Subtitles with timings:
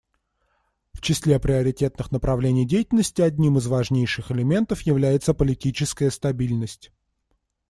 [0.93, 6.91] В числе приоритетных направлений деятельности одним из важнейших элементов является политическая стабильность.